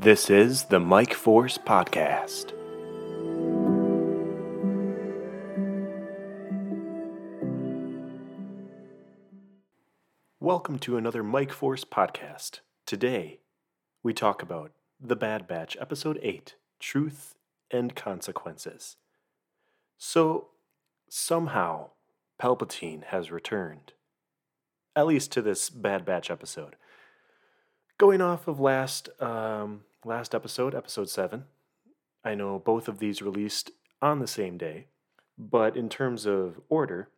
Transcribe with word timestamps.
This 0.00 0.30
is 0.30 0.66
the 0.66 0.78
Mike 0.78 1.12
Force 1.12 1.58
Podcast. 1.58 2.52
Welcome 10.38 10.78
to 10.78 10.96
another 10.96 11.24
Mike 11.24 11.50
Force 11.50 11.84
Podcast. 11.84 12.60
Today, 12.86 13.40
we 14.04 14.14
talk 14.14 14.40
about 14.40 14.70
The 15.00 15.16
Bad 15.16 15.48
Batch, 15.48 15.76
Episode 15.80 16.20
8 16.22 16.54
Truth 16.78 17.34
and 17.72 17.96
Consequences. 17.96 18.94
So, 19.96 20.46
somehow, 21.08 21.88
Palpatine 22.40 23.02
has 23.06 23.32
returned. 23.32 23.94
At 24.94 25.08
least 25.08 25.32
to 25.32 25.42
this 25.42 25.68
Bad 25.68 26.04
Batch 26.04 26.30
episode. 26.30 26.76
Going 27.98 28.20
off 28.20 28.46
of 28.46 28.60
last 28.60 29.08
um, 29.20 29.80
last 30.04 30.34
episode, 30.34 30.74
episode 30.74 31.08
seven, 31.08 31.44
I 32.24 32.34
know 32.34 32.58
both 32.58 32.88
of 32.88 32.98
these 32.98 33.22
released 33.22 33.70
on 34.00 34.20
the 34.20 34.26
same 34.26 34.58
day, 34.58 34.86
but 35.36 35.76
in 35.76 35.88
terms 35.88 36.26
of 36.26 36.60
order, 36.68 37.08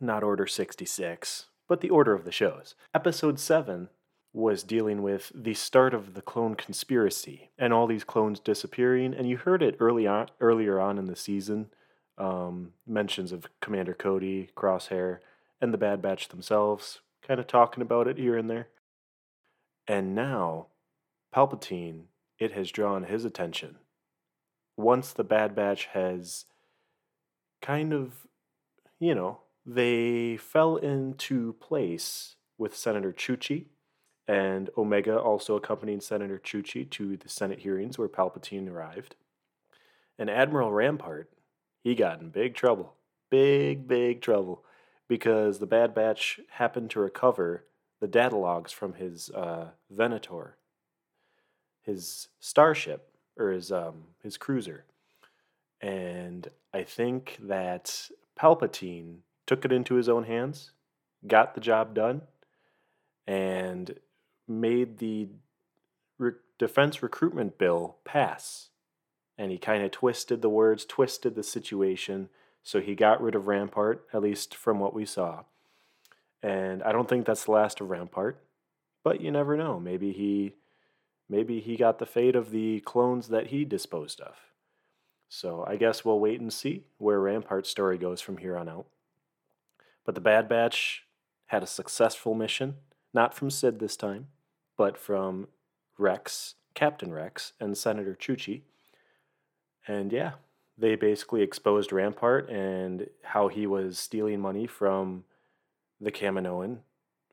not 0.00 0.22
order 0.22 0.46
66, 0.46 1.46
but 1.68 1.80
the 1.80 1.90
order 1.90 2.12
of 2.12 2.24
the 2.24 2.32
shows. 2.32 2.74
Episode 2.94 3.40
7 3.40 3.88
was 4.32 4.62
dealing 4.62 5.02
with 5.02 5.32
the 5.34 5.54
start 5.54 5.94
of 5.94 6.14
the 6.14 6.22
clone 6.22 6.54
conspiracy 6.54 7.50
and 7.58 7.72
all 7.72 7.86
these 7.86 8.04
clones 8.04 8.38
disappearing, 8.38 9.14
and 9.14 9.28
you 9.28 9.38
heard 9.38 9.62
it 9.62 9.76
early 9.80 10.06
on, 10.06 10.28
earlier 10.40 10.78
on 10.78 10.98
in 10.98 11.06
the 11.06 11.16
season. 11.16 11.70
Um, 12.18 12.72
mentions 12.86 13.30
of 13.30 13.46
Commander 13.60 13.92
Cody, 13.92 14.48
Crosshair, 14.56 15.18
and 15.60 15.72
the 15.72 15.78
Bad 15.78 16.00
Batch 16.00 16.28
themselves, 16.28 17.00
kind 17.26 17.38
of 17.38 17.46
talking 17.46 17.82
about 17.82 18.08
it 18.08 18.16
here 18.16 18.38
and 18.38 18.48
there. 18.48 18.68
And 19.86 20.14
now, 20.14 20.68
Palpatine, 21.34 22.04
it 22.38 22.52
has 22.52 22.70
drawn 22.70 23.04
his 23.04 23.24
attention. 23.24 23.76
Once 24.76 25.12
the 25.12 25.24
Bad 25.24 25.54
Batch 25.54 25.86
has 25.86 26.44
kind 27.62 27.92
of, 27.92 28.26
you 28.98 29.14
know, 29.14 29.40
they 29.64 30.36
fell 30.36 30.76
into 30.76 31.54
place 31.54 32.36
with 32.58 32.76
Senator 32.76 33.12
Chuchi, 33.12 33.66
and 34.28 34.70
Omega 34.76 35.18
also 35.18 35.56
accompanied 35.56 36.02
Senator 36.02 36.38
Chuchi 36.38 36.88
to 36.90 37.16
the 37.16 37.28
Senate 37.28 37.60
hearings 37.60 37.98
where 37.98 38.08
Palpatine 38.08 38.70
arrived. 38.70 39.14
And 40.18 40.30
Admiral 40.30 40.72
Rampart, 40.72 41.30
he 41.82 41.94
got 41.94 42.20
in 42.20 42.30
big 42.30 42.54
trouble. 42.54 42.94
Big, 43.30 43.86
big 43.86 44.20
trouble. 44.20 44.64
Because 45.08 45.58
the 45.58 45.66
Bad 45.66 45.94
Batch 45.94 46.40
happened 46.50 46.90
to 46.90 47.00
recover 47.00 47.64
the 48.00 48.08
data 48.08 48.36
logs 48.36 48.72
from 48.72 48.94
his 48.94 49.30
uh, 49.30 49.70
Venator, 49.90 50.56
his 51.86 52.28
starship 52.40 53.08
or 53.38 53.50
his 53.50 53.72
um, 53.72 54.04
his 54.22 54.36
cruiser, 54.36 54.84
and 55.80 56.48
I 56.74 56.82
think 56.82 57.38
that 57.40 58.10
Palpatine 58.38 59.18
took 59.46 59.64
it 59.64 59.72
into 59.72 59.94
his 59.94 60.08
own 60.08 60.24
hands, 60.24 60.72
got 61.26 61.54
the 61.54 61.60
job 61.60 61.94
done, 61.94 62.22
and 63.26 63.98
made 64.46 64.98
the 64.98 65.28
re- 66.18 66.32
defense 66.58 67.02
recruitment 67.02 67.56
bill 67.56 67.96
pass. 68.04 68.68
And 69.38 69.50
he 69.50 69.58
kind 69.58 69.84
of 69.84 69.90
twisted 69.90 70.40
the 70.40 70.48
words, 70.48 70.84
twisted 70.84 71.34
the 71.34 71.42
situation, 71.42 72.30
so 72.62 72.80
he 72.80 72.94
got 72.94 73.22
rid 73.22 73.34
of 73.34 73.46
Rampart, 73.46 74.06
at 74.12 74.22
least 74.22 74.54
from 74.54 74.80
what 74.80 74.94
we 74.94 75.04
saw. 75.04 75.44
And 76.42 76.82
I 76.82 76.92
don't 76.92 77.08
think 77.08 77.26
that's 77.26 77.44
the 77.44 77.52
last 77.52 77.80
of 77.80 77.90
Rampart, 77.90 78.42
but 79.04 79.20
you 79.20 79.30
never 79.30 79.56
know. 79.56 79.78
Maybe 79.78 80.12
he 80.12 80.54
maybe 81.28 81.60
he 81.60 81.76
got 81.76 81.98
the 81.98 82.06
fate 82.06 82.36
of 82.36 82.50
the 82.50 82.80
clones 82.80 83.28
that 83.28 83.48
he 83.48 83.64
disposed 83.64 84.20
of. 84.20 84.36
So 85.28 85.64
I 85.66 85.76
guess 85.76 86.04
we'll 86.04 86.20
wait 86.20 86.40
and 86.40 86.52
see 86.52 86.84
where 86.98 87.20
Rampart's 87.20 87.70
story 87.70 87.98
goes 87.98 88.20
from 88.20 88.38
here 88.38 88.56
on 88.56 88.68
out. 88.68 88.86
But 90.04 90.14
the 90.14 90.20
Bad 90.20 90.48
Batch 90.48 91.04
had 91.46 91.62
a 91.62 91.66
successful 91.66 92.34
mission, 92.34 92.76
not 93.12 93.34
from 93.34 93.50
Cid 93.50 93.78
this 93.78 93.96
time, 93.96 94.28
but 94.76 94.96
from 94.96 95.48
Rex, 95.98 96.54
Captain 96.74 97.12
Rex, 97.12 97.52
and 97.58 97.76
Senator 97.76 98.16
Chuchi. 98.18 98.62
And 99.88 100.12
yeah, 100.12 100.32
they 100.78 100.94
basically 100.94 101.42
exposed 101.42 101.92
Rampart 101.92 102.48
and 102.50 103.08
how 103.22 103.48
he 103.48 103.66
was 103.66 103.98
stealing 103.98 104.40
money 104.40 104.66
from 104.66 105.24
the 106.00 106.12
Kaminoan 106.12 106.78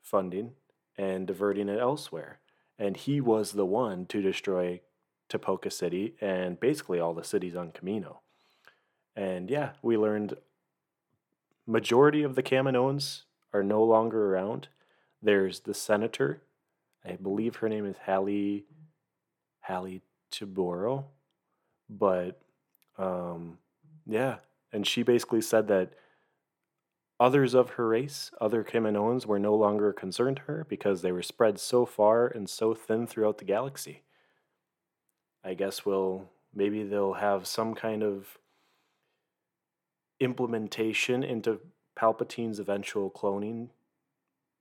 funding 0.02 0.52
and 0.96 1.26
diverting 1.26 1.68
it 1.68 1.78
elsewhere. 1.78 2.38
And 2.78 2.96
he 2.96 3.20
was 3.20 3.52
the 3.52 3.66
one 3.66 4.06
to 4.06 4.20
destroy 4.20 4.80
Tipoca 5.28 5.72
City 5.72 6.14
and 6.20 6.58
basically 6.58 7.00
all 7.00 7.14
the 7.14 7.24
cities 7.24 7.56
on 7.56 7.70
Kamino. 7.70 8.18
And 9.16 9.50
yeah, 9.50 9.70
we 9.82 9.96
learned 9.96 10.34
majority 11.66 12.22
of 12.22 12.34
the 12.34 12.42
Kaminoans 12.42 13.22
are 13.52 13.62
no 13.62 13.82
longer 13.82 14.34
around. 14.34 14.68
There's 15.22 15.60
the 15.60 15.74
senator, 15.74 16.42
I 17.04 17.12
believe 17.12 17.56
her 17.56 17.68
name 17.68 17.86
is 17.86 17.96
Hallie 18.04 18.64
Hallie 19.62 20.02
Tiboro, 20.30 21.04
but 21.88 22.40
um, 22.98 23.58
yeah, 24.06 24.36
and 24.72 24.86
she 24.86 25.02
basically 25.02 25.40
said 25.40 25.68
that 25.68 25.92
Others 27.20 27.54
of 27.54 27.70
her 27.70 27.88
race, 27.88 28.30
other 28.40 28.64
Kaminoans, 28.64 29.24
were 29.24 29.38
no 29.38 29.54
longer 29.54 29.92
concerned 29.92 30.40
her 30.46 30.66
because 30.68 31.02
they 31.02 31.12
were 31.12 31.22
spread 31.22 31.60
so 31.60 31.86
far 31.86 32.26
and 32.26 32.50
so 32.50 32.74
thin 32.74 33.06
throughout 33.06 33.38
the 33.38 33.44
galaxy. 33.44 34.02
I 35.44 35.54
guess 35.54 35.86
we'll 35.86 36.30
maybe 36.54 36.82
they'll 36.82 37.14
have 37.14 37.46
some 37.46 37.74
kind 37.74 38.02
of 38.02 38.38
implementation 40.18 41.22
into 41.22 41.60
Palpatine's 41.94 42.58
eventual 42.58 43.10
cloning 43.10 43.68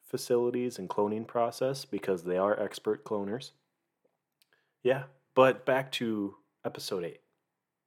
facilities 0.06 0.78
and 0.78 0.90
cloning 0.90 1.26
process 1.26 1.86
because 1.86 2.24
they 2.24 2.38
are 2.38 2.60
expert 2.60 3.04
cloners. 3.04 3.52
Yeah, 4.84 5.04
but 5.34 5.66
back 5.66 5.92
to 5.94 6.36
episode 6.64 7.04
8 7.04 7.20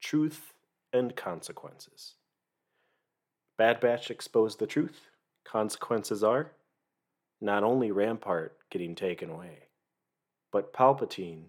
Truth 0.00 0.54
and 0.92 1.14
Consequences. 1.14 2.14
Bad 3.58 3.80
Batch 3.80 4.10
exposed 4.10 4.58
the 4.58 4.66
truth. 4.66 5.08
Consequences 5.44 6.22
are 6.22 6.52
not 7.40 7.62
only 7.62 7.90
Rampart 7.90 8.56
getting 8.70 8.94
taken 8.94 9.30
away, 9.30 9.68
but 10.52 10.72
Palpatine 10.72 11.44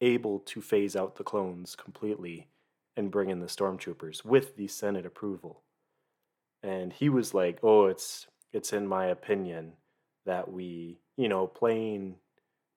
able 0.00 0.40
to 0.40 0.60
phase 0.60 0.96
out 0.96 1.16
the 1.16 1.24
clones 1.24 1.76
completely 1.76 2.48
and 2.96 3.10
bring 3.10 3.30
in 3.30 3.40
the 3.40 3.46
stormtroopers 3.46 4.24
with 4.24 4.56
the 4.56 4.66
Senate 4.66 5.06
approval. 5.06 5.62
And 6.62 6.92
he 6.92 7.08
was 7.08 7.32
like, 7.34 7.60
"Oh, 7.62 7.86
it's 7.86 8.26
it's 8.52 8.72
in 8.72 8.86
my 8.86 9.06
opinion 9.06 9.74
that 10.26 10.50
we, 10.52 11.00
you 11.16 11.28
know, 11.28 11.46
playing 11.46 12.16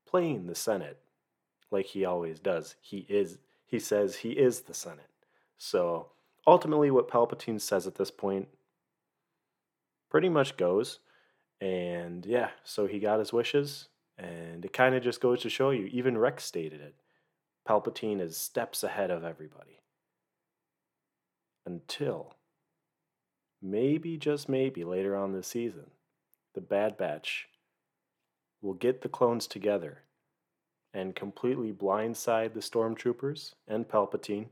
playing 0.06 0.48
the 0.48 0.56
Senate 0.56 1.00
like 1.72 1.88
he 1.88 2.06
always 2.06 2.40
does. 2.40 2.76
He 2.82 3.00
is 3.10 3.40
he 3.66 3.80
says 3.80 4.18
he 4.18 4.32
is 4.32 4.62
the 4.62 4.74
Senate. 4.74 5.10
So 5.58 6.12
ultimately, 6.46 6.92
what 6.92 7.10
Palpatine 7.10 7.62
says 7.62 7.88
at 7.88 7.96
this 7.96 8.12
point 8.12 8.48
pretty 10.10 10.30
much 10.30 10.58
goes. 10.58 11.00
And 11.60 12.26
yeah, 12.26 12.50
so 12.64 12.88
he 12.88 13.00
got 13.00 13.20
his 13.20 13.34
wishes. 13.34 13.88
And 14.18 14.64
it 14.64 14.74
kind 14.74 14.94
of 14.94 15.04
just 15.04 15.22
goes 15.22 15.42
to 15.42 15.50
show 15.50 15.72
you, 15.72 15.86
even 15.86 16.18
Rex 16.18 16.44
stated 16.44 16.82
it. 16.82 16.96
Palpatine 17.68 18.22
is 18.22 18.38
steps 18.38 18.84
ahead 18.84 19.10
of 19.10 19.24
everybody. 19.24 19.80
Until 21.66 22.36
maybe, 23.62 24.18
just 24.18 24.48
maybe, 24.50 24.84
later 24.84 25.16
on 25.16 25.32
this 25.32 25.48
season, 25.48 25.92
the 26.54 26.62
Bad 26.62 26.98
Batch 26.98 27.48
will 28.62 28.74
get 28.74 29.02
the 29.02 29.10
clones 29.10 29.48
together 29.48 30.04
and 30.94 31.16
completely 31.16 31.72
blindside 31.72 32.54
the 32.54 32.60
stormtroopers 32.60 33.54
and 33.68 33.88
Palpatine 33.88 34.48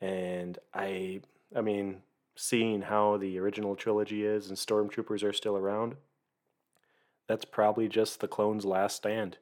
and 0.00 0.58
I, 0.72 1.20
I 1.54 1.60
mean, 1.60 2.02
seeing 2.34 2.82
how 2.82 3.16
the 3.16 3.38
original 3.38 3.76
trilogy 3.76 4.24
is 4.24 4.48
and 4.48 4.56
stormtroopers 4.56 5.22
are 5.22 5.32
still 5.32 5.56
around, 5.56 5.96
that's 7.28 7.44
probably 7.44 7.88
just 7.88 8.20
the 8.20 8.28
clones' 8.28 8.64
last 8.64 8.96
stand. 8.96 9.38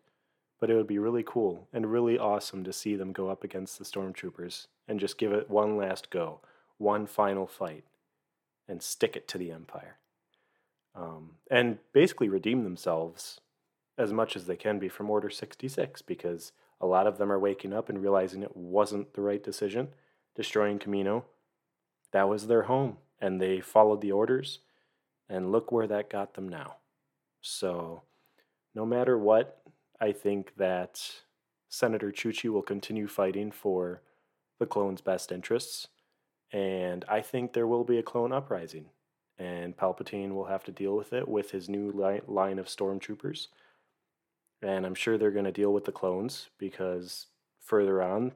But 0.60 0.70
it 0.70 0.74
would 0.74 0.88
be 0.88 0.98
really 0.98 1.22
cool 1.24 1.68
and 1.72 1.90
really 1.90 2.18
awesome 2.18 2.64
to 2.64 2.72
see 2.72 2.96
them 2.96 3.12
go 3.12 3.28
up 3.30 3.44
against 3.44 3.78
the 3.78 3.84
stormtroopers 3.84 4.66
and 4.88 4.98
just 4.98 5.16
give 5.16 5.32
it 5.32 5.48
one 5.48 5.76
last 5.76 6.10
go, 6.10 6.40
one 6.78 7.06
final 7.06 7.46
fight, 7.46 7.84
and 8.66 8.82
stick 8.82 9.14
it 9.14 9.28
to 9.28 9.38
the 9.38 9.52
Empire. 9.52 9.98
Um, 10.96 11.36
and 11.48 11.78
basically 11.92 12.28
redeem 12.28 12.64
themselves 12.64 13.40
as 13.96 14.12
much 14.12 14.34
as 14.34 14.46
they 14.46 14.56
can 14.56 14.80
be 14.80 14.88
from 14.88 15.10
Order 15.10 15.30
66 15.30 16.02
because 16.02 16.52
a 16.80 16.86
lot 16.86 17.06
of 17.06 17.18
them 17.18 17.30
are 17.30 17.38
waking 17.38 17.72
up 17.72 17.88
and 17.88 18.02
realizing 18.02 18.42
it 18.42 18.56
wasn't 18.56 19.14
the 19.14 19.20
right 19.20 19.42
decision 19.42 19.88
destroying 20.38 20.78
Kamino. 20.78 21.24
That 22.12 22.28
was 22.28 22.46
their 22.46 22.62
home, 22.62 22.98
and 23.20 23.42
they 23.42 23.60
followed 23.60 24.00
the 24.00 24.12
orders, 24.12 24.60
and 25.28 25.50
look 25.52 25.72
where 25.72 25.88
that 25.88 26.08
got 26.08 26.34
them 26.34 26.48
now. 26.48 26.76
So, 27.42 28.02
no 28.72 28.86
matter 28.86 29.18
what, 29.18 29.60
I 30.00 30.12
think 30.12 30.54
that 30.56 31.02
Senator 31.68 32.12
Chuchi 32.12 32.48
will 32.48 32.62
continue 32.62 33.08
fighting 33.08 33.50
for 33.50 34.00
the 34.60 34.66
clone's 34.66 35.00
best 35.00 35.32
interests. 35.32 35.88
And 36.52 37.04
I 37.08 37.20
think 37.20 37.52
there 37.52 37.66
will 37.66 37.84
be 37.84 37.98
a 37.98 38.02
clone 38.02 38.32
uprising. 38.32 38.86
And 39.38 39.76
Palpatine 39.76 40.34
will 40.34 40.46
have 40.46 40.64
to 40.64 40.72
deal 40.72 40.96
with 40.96 41.12
it 41.12 41.28
with 41.28 41.50
his 41.50 41.68
new 41.68 41.90
li- 41.92 42.22
line 42.26 42.58
of 42.58 42.66
stormtroopers. 42.66 43.48
And 44.62 44.86
I'm 44.86 44.94
sure 44.94 45.18
they're 45.18 45.30
going 45.30 45.44
to 45.44 45.52
deal 45.52 45.72
with 45.72 45.84
the 45.84 45.92
clones 45.92 46.48
because 46.58 47.26
further 47.60 48.02
on, 48.02 48.32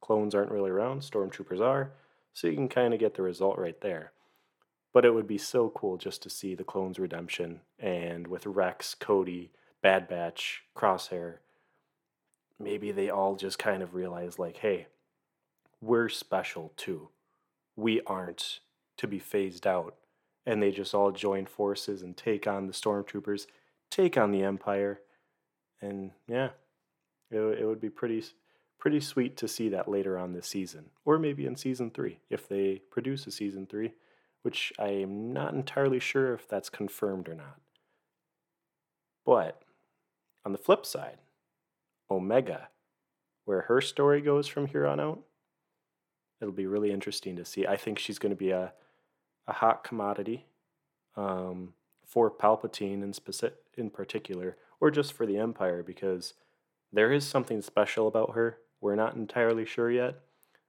clones 0.00 0.34
aren't 0.34 0.50
really 0.50 0.70
around, 0.70 1.02
stormtroopers 1.02 1.60
are. 1.60 1.92
So 2.32 2.46
you 2.46 2.54
can 2.54 2.68
kind 2.68 2.94
of 2.94 3.00
get 3.00 3.14
the 3.14 3.22
result 3.22 3.58
right 3.58 3.80
there. 3.80 4.12
But 4.92 5.04
it 5.04 5.14
would 5.14 5.26
be 5.26 5.38
so 5.38 5.70
cool 5.70 5.96
just 5.96 6.22
to 6.22 6.30
see 6.30 6.54
the 6.54 6.64
clones' 6.64 6.98
redemption 6.98 7.60
and 7.78 8.26
with 8.26 8.46
Rex, 8.46 8.94
Cody, 8.94 9.52
Bad 9.82 10.08
Batch, 10.08 10.62
Crosshair. 10.76 11.36
Maybe 12.58 12.92
they 12.92 13.08
all 13.08 13.36
just 13.36 13.58
kind 13.58 13.82
of 13.82 13.94
realize, 13.94 14.38
like, 14.38 14.58
hey, 14.58 14.88
we're 15.80 16.08
special 16.08 16.72
too. 16.76 17.08
We 17.76 18.00
aren't 18.02 18.60
to 18.98 19.06
be 19.06 19.18
phased 19.18 19.66
out. 19.66 19.94
And 20.44 20.62
they 20.62 20.70
just 20.70 20.94
all 20.94 21.12
join 21.12 21.46
forces 21.46 22.02
and 22.02 22.16
take 22.16 22.46
on 22.46 22.66
the 22.66 22.72
stormtroopers, 22.72 23.46
take 23.90 24.16
on 24.16 24.32
the 24.32 24.42
Empire. 24.42 25.00
And 25.80 26.10
yeah, 26.26 26.50
it, 27.30 27.38
it 27.38 27.66
would 27.66 27.80
be 27.80 27.90
pretty 27.90 28.24
pretty 28.80 29.00
sweet 29.00 29.36
to 29.36 29.46
see 29.46 29.68
that 29.68 29.88
later 29.88 30.18
on 30.18 30.32
this 30.32 30.48
season, 30.48 30.86
or 31.04 31.18
maybe 31.18 31.46
in 31.46 31.54
season 31.54 31.90
three 31.90 32.18
if 32.30 32.48
they 32.48 32.80
produce 32.90 33.26
a 33.26 33.30
season 33.30 33.66
three, 33.66 33.92
which 34.42 34.72
I 34.78 34.88
am 34.88 35.32
not 35.32 35.52
entirely 35.54 36.00
sure 36.00 36.32
if 36.34 36.48
that's 36.48 36.70
confirmed 36.70 37.28
or 37.28 37.34
not. 37.34 37.60
But 39.24 39.62
on 40.44 40.52
the 40.52 40.58
flip 40.58 40.86
side, 40.86 41.18
Omega, 42.10 42.68
where 43.44 43.62
her 43.62 43.80
story 43.80 44.20
goes 44.20 44.48
from 44.48 44.66
here 44.66 44.86
on 44.86 44.98
out, 44.98 45.20
it'll 46.40 46.52
be 46.52 46.66
really 46.66 46.90
interesting 46.90 47.36
to 47.36 47.44
see. 47.44 47.66
I 47.66 47.76
think 47.76 47.98
she's 47.98 48.18
going 48.18 48.30
to 48.30 48.36
be 48.36 48.50
a, 48.50 48.72
a 49.46 49.52
hot 49.52 49.84
commodity 49.84 50.46
um, 51.16 51.74
for 52.06 52.30
Palpatine 52.30 53.02
in, 53.02 53.12
specific, 53.12 53.58
in 53.76 53.90
particular, 53.90 54.56
or 54.80 54.90
just 54.90 55.12
for 55.12 55.26
the 55.26 55.36
Empire, 55.36 55.82
because 55.82 56.32
there 56.92 57.12
is 57.12 57.26
something 57.26 57.60
special 57.60 58.08
about 58.08 58.34
her. 58.34 58.58
We're 58.80 58.96
not 58.96 59.14
entirely 59.14 59.64
sure 59.64 59.90
yet. 59.90 60.20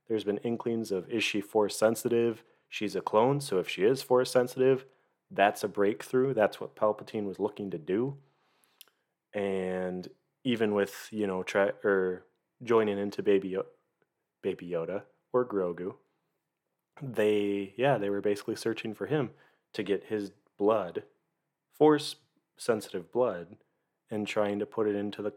There's 0.08 0.24
been 0.24 0.38
inklings 0.40 0.92
of 0.92 1.10
is 1.10 1.24
she 1.24 1.42
force 1.42 1.78
sensitive? 1.78 2.44
She's 2.70 2.96
a 2.96 3.02
clone, 3.02 3.42
so 3.42 3.60
if 3.60 3.70
she 3.70 3.84
is 3.84 4.02
force 4.02 4.32
sensitive, 4.32 4.86
that's 5.30 5.64
a 5.64 5.68
breakthrough. 5.68 6.34
That's 6.34 6.60
what 6.60 6.76
Palpatine 6.76 7.26
was 7.26 7.40
looking 7.40 7.72
to 7.72 7.78
do. 7.78 8.18
And 9.34 10.10
even 10.44 10.74
with, 10.74 11.08
you 11.12 11.28
know, 11.28 11.44
try 11.44 11.72
or 11.84 12.26
joining 12.64 12.98
into 12.98 13.24
Baby 13.24 13.52
Yoda, 13.52 13.66
Baby 14.42 14.68
Yoda 14.70 15.04
or 15.32 15.46
Grogu, 15.46 15.96
they 17.02 17.74
yeah, 17.78 17.98
they 17.98 18.10
were 18.10 18.22
basically 18.22 18.56
searching 18.56 18.94
for 18.94 19.06
him 19.06 19.32
to 19.74 19.84
get 19.84 20.06
his 20.06 20.32
blood, 20.58 21.04
force 21.74 22.18
sensitive 22.58 23.12
blood, 23.12 23.56
and 24.10 24.28
trying 24.28 24.60
to 24.60 24.66
put 24.66 24.88
it 24.88 24.96
into 24.96 25.22
the 25.22 25.34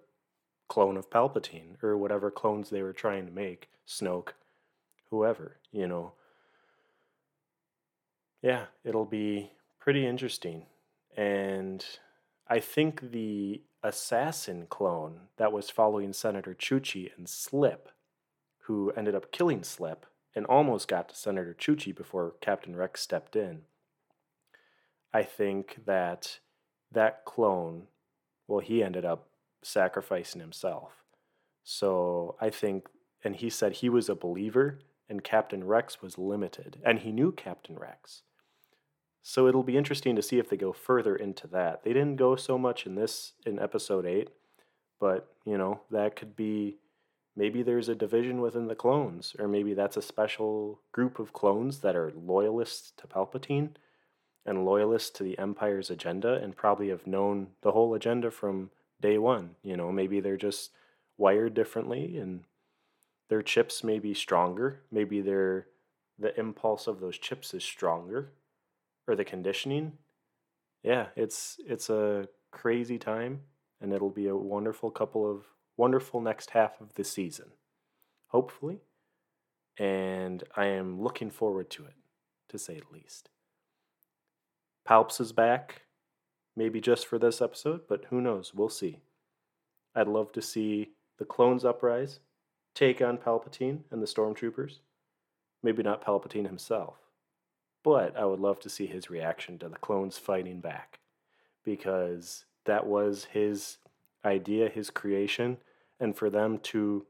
clone 0.69 0.97
of 0.97 1.11
Palpatine 1.11 1.83
or 1.83 1.97
whatever 1.97 2.31
clones 2.31 2.71
they 2.71 2.83
were 2.83 2.93
trying 2.93 3.27
to 3.27 3.33
make, 3.33 3.69
Snoke, 3.87 4.31
whoever, 5.11 5.59
you 5.71 5.87
know. 5.87 6.13
Yeah, 8.43 8.67
it'll 8.85 9.05
be 9.05 9.53
pretty 9.79 10.07
interesting. 10.07 10.67
And 11.17 11.85
I 12.49 12.61
think 12.61 13.13
the 13.13 13.63
assassin 13.83 14.67
clone 14.69 15.29
that 15.37 15.53
was 15.53 15.71
following 15.71 16.13
Senator 16.13 16.55
Chuchi 16.55 17.11
and 17.17 17.29
Slip, 17.29 17.91
who 18.63 18.93
ended 18.97 19.15
up 19.15 19.33
killing 19.33 19.63
Slip 19.63 20.07
and 20.35 20.47
almost 20.47 20.89
got 20.89 21.09
to 21.11 21.15
Senator 21.17 21.55
Chuchi 21.59 21.95
before 21.95 22.35
Captain 22.41 22.75
Rex 22.75 23.01
stepped 23.01 23.37
in. 23.37 23.63
I 25.13 25.23
think 25.23 25.85
that 25.87 26.41
that 26.91 27.25
clone, 27.25 27.85
well, 28.49 28.61
he 28.61 28.83
ended 28.83 29.05
up 29.05 29.29
sacrificing 29.65 30.41
himself. 30.41 31.03
So 31.63 32.37
I 32.41 32.51
think, 32.51 32.89
and 33.23 33.37
he 33.37 33.51
said 33.51 33.73
he 33.75 33.89
was 33.89 34.09
a 34.09 34.15
believer 34.15 34.79
and 35.09 35.25
Captain 35.25 35.65
Rex 35.65 36.01
was 36.01 36.17
limited, 36.17 36.79
and 36.85 37.01
he 37.01 37.13
knew 37.13 37.31
Captain 37.31 37.77
Rex. 37.77 38.23
So 39.23 39.47
it'll 39.47 39.63
be 39.63 39.77
interesting 39.77 40.17
to 40.17 40.23
see 40.23 40.39
if 40.39 40.49
they 40.49 40.57
go 40.57 40.73
further 40.73 41.15
into 41.15 41.47
that. 41.49 41.83
They 41.83 41.93
didn't 41.93 42.17
go 42.17 42.37
so 42.37 42.59
much 42.59 42.87
in 42.87 42.95
this 42.95 43.33
in 43.45 43.59
episode 43.59 44.07
8, 44.07 44.29
but 45.01 45.29
you 45.45 45.59
know, 45.59 45.81
that 45.91 46.17
could 46.17 46.37
be 46.37 46.79
maybe 47.37 47.63
there's 47.63 47.89
a 47.89 47.95
division 47.95 48.41
within 48.41 48.69
the 48.69 48.75
clones 48.75 49.35
or 49.39 49.49
maybe 49.49 49.75
that's 49.75 49.97
a 49.97 50.03
special 50.03 50.81
group 50.93 51.19
of 51.19 51.33
clones 51.33 51.81
that 51.81 51.97
are 51.97 52.13
loyalists 52.15 52.93
to 52.97 53.07
Palpatine 53.07 53.71
and 54.47 54.65
loyalists 54.65 55.11
to 55.11 55.25
the 55.25 55.39
empire's 55.39 55.91
agenda 55.91 56.35
and 56.35 56.57
probably 56.57 56.89
have 56.89 57.07
known 57.07 57.49
the 57.63 57.73
whole 57.73 57.95
agenda 57.95 58.31
from 58.31 58.71
day 59.05 59.19
1, 59.19 59.57
you 59.63 59.77
know, 59.77 59.93
maybe 59.93 60.19
they're 60.19 60.39
just 60.39 60.71
wired 61.19 61.53
differently 61.53 62.17
and 62.17 62.45
their 63.29 63.43
chips 63.43 63.85
may 63.85 63.99
be 63.99 64.15
stronger, 64.15 64.81
maybe 64.91 65.21
their 65.21 65.67
the 66.19 66.39
impulse 66.41 66.87
of 66.87 67.01
those 67.01 67.19
chips 67.19 67.53
is 67.53 67.63
stronger 67.63 68.33
or 69.07 69.15
the 69.15 69.25
conditioning, 69.25 69.93
yeah, 70.83 71.09
it's 71.17 71.59
it's 71.67 71.91
a 71.91 72.27
crazy 72.51 72.99
time 72.99 73.43
and 73.79 73.93
it'll 73.93 74.09
be 74.09 74.29
a 74.29 74.37
wonderful 74.37 74.91
couple 74.91 75.31
of 75.31 75.45
wonderful 75.77 76.23
next 76.23 76.51
half 76.51 76.81
of 76.81 76.95
the 76.95 77.05
season. 77.05 77.51
Hopefully. 78.29 78.81
And 79.77 80.45
I 80.57 80.67
am 80.67 81.03
looking 81.03 81.31
forward 81.31 81.69
to 81.71 81.85
it, 81.85 81.97
to 82.49 82.59
say 82.59 82.81
the 82.81 82.95
least. 82.97 83.29
Palps 84.89 85.21
is 85.21 85.33
back, 85.33 85.83
maybe 86.57 86.81
just 86.81 87.07
for 87.07 87.19
this 87.19 87.41
episode, 87.41 87.83
but 87.89 88.07
who 88.11 88.21
knows? 88.21 88.53
We'll 88.55 88.69
see. 88.69 89.01
I'd 89.95 90.09
love 90.09 90.33
to 90.33 90.43
see 90.43 90.91
the 91.19 91.25
clones 91.25 91.65
uprise, 91.65 92.21
take 92.75 93.01
on 93.01 93.19
Palpatine 93.19 93.81
and 93.91 94.03
the 94.03 94.07
stormtroopers. 94.07 94.79
Maybe 95.63 95.83
not 95.83 96.05
Palpatine 96.05 96.47
himself, 96.47 96.97
but 97.83 98.17
I 98.17 98.25
would 98.25 98.41
love 98.41 98.61
to 98.61 98.69
see 98.69 98.87
his 98.87 99.09
reaction 99.09 99.59
to 99.59 99.69
the 99.69 99.77
clones 99.77 100.19
fighting 100.19 100.61
back 100.61 101.01
because 101.65 102.45
that 102.67 102.87
was 102.87 103.29
his 103.33 103.79
idea, 104.25 104.69
his 104.69 104.91
creation, 104.91 105.59
and 106.01 106.17
for 106.17 106.29
them 106.29 106.59
to 106.59 107.07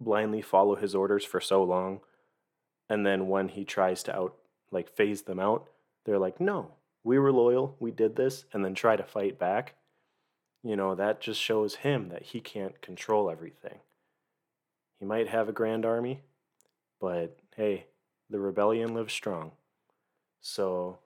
blindly 0.00 0.42
follow 0.42 0.74
his 0.74 0.94
orders 0.94 1.24
for 1.24 1.40
so 1.40 1.62
long 1.62 2.00
and 2.92 3.06
then 3.06 3.26
when 3.28 3.48
he 3.48 3.64
tries 3.64 4.02
to 4.02 4.14
out 4.14 4.36
like 4.70 4.86
phase 4.86 5.22
them 5.22 5.40
out, 5.40 5.68
they're 6.04 6.18
like, 6.18 6.40
"No, 6.40 6.72
we 7.04 7.18
were 7.18 7.32
loyal, 7.32 7.76
we 7.80 7.90
did 7.90 8.16
this," 8.16 8.44
and 8.52 8.64
then 8.64 8.74
try 8.74 8.96
to 8.96 9.04
fight 9.04 9.38
back. 9.38 9.74
You 10.62 10.76
know, 10.76 10.94
that 10.94 11.20
just 11.20 11.40
shows 11.40 11.76
him 11.76 12.08
that 12.10 12.22
he 12.22 12.40
can't 12.40 12.80
control 12.80 13.28
everything. 13.28 13.80
He 15.00 15.04
might 15.04 15.28
have 15.28 15.48
a 15.48 15.52
grand 15.52 15.84
army, 15.84 16.22
but 17.00 17.36
hey, 17.56 17.86
the 18.30 18.38
rebellion 18.38 18.94
lives 18.94 19.12
strong. 19.12 19.52
So, 20.40 20.98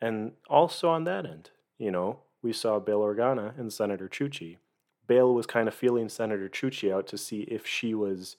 and 0.00 0.32
also 0.48 0.90
on 0.90 1.04
that 1.04 1.24
end, 1.24 1.50
you 1.78 1.90
know, 1.90 2.20
we 2.42 2.52
saw 2.52 2.78
Bail 2.78 3.00
Organa 3.00 3.58
and 3.58 3.72
Senator 3.72 4.08
Chuchi. 4.08 4.58
Bail 5.06 5.34
was 5.34 5.46
kind 5.46 5.68
of 5.68 5.74
feeling 5.74 6.08
Senator 6.08 6.48
Chuchi 6.48 6.92
out 6.92 7.06
to 7.08 7.18
see 7.18 7.40
if 7.42 7.66
she 7.66 7.94
was 7.94 8.36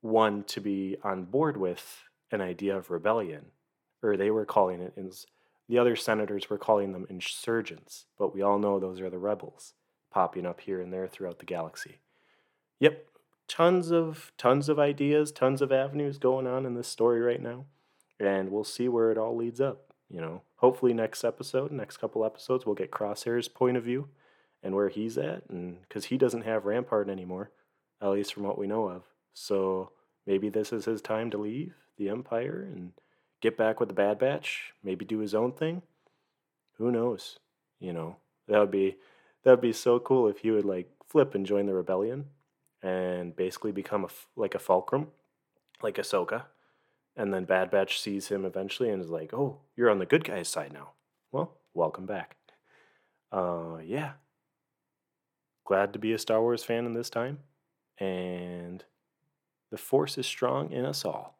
one 0.00 0.44
to 0.44 0.60
be 0.60 0.96
on 1.02 1.24
board 1.24 1.56
with 1.56 2.04
an 2.30 2.40
idea 2.40 2.76
of 2.76 2.90
rebellion, 2.90 3.46
or 4.02 4.16
they 4.16 4.30
were 4.30 4.44
calling 4.44 4.80
it, 4.80 4.92
ins- 4.96 5.26
the 5.68 5.78
other 5.78 5.96
senators 5.96 6.50
were 6.50 6.58
calling 6.58 6.92
them 6.92 7.06
insurgents, 7.08 8.06
but 8.18 8.34
we 8.34 8.42
all 8.42 8.58
know 8.58 8.78
those 8.78 9.00
are 9.00 9.10
the 9.10 9.18
rebels 9.18 9.74
popping 10.10 10.46
up 10.46 10.60
here 10.60 10.80
and 10.80 10.92
there 10.92 11.08
throughout 11.08 11.38
the 11.38 11.44
galaxy. 11.44 11.98
Yep, 12.80 13.06
tons 13.48 13.90
of 13.90 14.32
tons 14.38 14.68
of 14.68 14.78
ideas, 14.78 15.32
tons 15.32 15.62
of 15.62 15.72
avenues 15.72 16.18
going 16.18 16.46
on 16.46 16.66
in 16.66 16.74
this 16.74 16.88
story 16.88 17.20
right 17.20 17.42
now 17.42 17.66
and 18.20 18.50
we'll 18.50 18.64
see 18.64 18.88
where 18.88 19.10
it 19.10 19.18
all 19.18 19.36
leads 19.36 19.60
up. 19.60 19.92
You 20.08 20.20
know, 20.20 20.42
hopefully 20.56 20.92
next 20.92 21.24
episode, 21.24 21.72
next 21.72 21.96
couple 21.96 22.24
episodes, 22.24 22.64
we'll 22.64 22.74
get 22.74 22.90
Crosshair's 22.90 23.48
point 23.48 23.76
of 23.76 23.84
view 23.84 24.08
and 24.62 24.74
where 24.74 24.88
he's 24.88 25.18
at, 25.18 25.42
and 25.50 25.82
because 25.82 26.06
he 26.06 26.16
doesn't 26.16 26.44
have 26.44 26.64
Rampart 26.64 27.10
anymore, 27.10 27.50
at 28.00 28.10
least 28.10 28.32
from 28.32 28.44
what 28.44 28.58
we 28.58 28.66
know 28.66 28.88
of. 28.88 29.02
So 29.34 29.90
maybe 30.26 30.48
this 30.48 30.72
is 30.72 30.86
his 30.86 31.02
time 31.02 31.30
to 31.30 31.38
leave 31.38 31.74
the 31.98 32.08
Empire 32.08 32.66
and 32.70 32.92
get 33.44 33.56
back 33.56 33.78
with 33.78 33.88
the 33.88 33.94
Bad 33.94 34.18
Batch. 34.18 34.72
Maybe 34.82 35.04
do 35.04 35.18
his 35.18 35.34
own 35.34 35.52
thing. 35.52 35.82
Who 36.78 36.90
knows? 36.90 37.38
You 37.78 37.92
know, 37.92 38.16
that 38.48 38.58
would 38.58 38.70
be 38.70 38.96
that 39.42 39.50
would 39.52 39.60
be 39.60 39.72
so 39.72 39.98
cool 40.00 40.28
if 40.28 40.38
he 40.38 40.50
would 40.50 40.64
like 40.64 40.90
flip 41.06 41.34
and 41.34 41.46
join 41.46 41.66
the 41.66 41.74
rebellion 41.74 42.26
and 42.82 43.36
basically 43.36 43.72
become 43.72 44.04
a 44.04 44.08
like 44.36 44.54
a 44.54 44.58
fulcrum, 44.58 45.08
like 45.82 45.96
Ahsoka 45.96 46.44
and 47.16 47.32
then 47.32 47.44
Bad 47.44 47.70
Batch 47.70 48.00
sees 48.00 48.28
him 48.28 48.44
eventually 48.44 48.90
and 48.90 49.00
is 49.02 49.10
like, 49.10 49.32
"Oh, 49.32 49.60
you're 49.76 49.90
on 49.90 49.98
the 49.98 50.06
good 50.06 50.24
guy's 50.24 50.48
side 50.48 50.72
now." 50.72 50.92
Well, 51.32 51.58
welcome 51.74 52.06
back. 52.06 52.36
Uh, 53.32 53.78
yeah. 53.84 54.12
Glad 55.64 55.92
to 55.92 55.98
be 55.98 56.12
a 56.12 56.18
Star 56.18 56.40
Wars 56.40 56.64
fan 56.64 56.86
in 56.86 56.94
this 56.94 57.10
time. 57.10 57.38
and 57.98 58.84
the 59.70 59.78
force 59.78 60.18
is 60.18 60.26
strong 60.26 60.70
in 60.72 60.84
us 60.84 61.04
all. 61.04 61.33